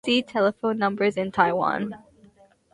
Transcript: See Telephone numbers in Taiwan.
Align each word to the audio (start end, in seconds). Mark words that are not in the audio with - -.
See 0.03 0.23
Telephone 0.23 0.79
numbers 0.79 1.15
in 1.15 1.31
Taiwan. 1.31 1.93